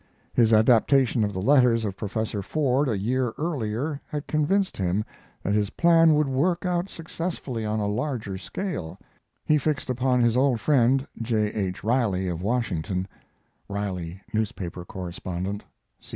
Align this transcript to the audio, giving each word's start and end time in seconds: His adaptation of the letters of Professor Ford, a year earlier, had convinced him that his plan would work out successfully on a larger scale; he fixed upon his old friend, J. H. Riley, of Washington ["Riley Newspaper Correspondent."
His 0.33 0.51
adaptation 0.51 1.23
of 1.23 1.31
the 1.31 1.43
letters 1.43 1.85
of 1.85 1.95
Professor 1.95 2.41
Ford, 2.41 2.89
a 2.89 2.97
year 2.97 3.35
earlier, 3.37 4.01
had 4.07 4.25
convinced 4.25 4.75
him 4.77 5.05
that 5.43 5.53
his 5.53 5.69
plan 5.69 6.15
would 6.15 6.27
work 6.27 6.65
out 6.65 6.89
successfully 6.89 7.67
on 7.67 7.79
a 7.79 7.85
larger 7.85 8.35
scale; 8.39 8.97
he 9.45 9.59
fixed 9.59 9.91
upon 9.91 10.21
his 10.21 10.35
old 10.35 10.59
friend, 10.59 11.07
J. 11.21 11.49
H. 11.53 11.83
Riley, 11.83 12.27
of 12.29 12.41
Washington 12.41 13.07
["Riley 13.69 14.19
Newspaper 14.33 14.83
Correspondent." 14.83 15.65